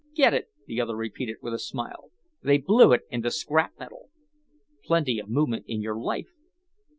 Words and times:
"Get 0.15 0.33
it!" 0.33 0.47
the 0.65 0.81
other 0.81 0.95
repeated, 0.95 1.37
with 1.43 1.53
a 1.53 1.59
smile. 1.59 2.09
"They 2.41 2.57
blew 2.57 2.91
it 2.91 3.03
into 3.11 3.29
scrap 3.29 3.77
metal." 3.77 4.09
"Plenty 4.83 5.19
of 5.19 5.29
movement 5.29 5.65
in 5.67 5.79
your 5.83 5.95
life!" 5.99 6.31